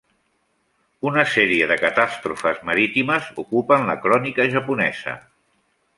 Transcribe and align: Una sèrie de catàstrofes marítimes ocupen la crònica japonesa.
Una 1.09 1.25
sèrie 1.33 1.67
de 1.73 1.77
catàstrofes 1.83 2.63
marítimes 2.71 3.31
ocupen 3.45 3.89
la 3.91 3.99
crònica 4.07 4.49
japonesa. 4.57 5.15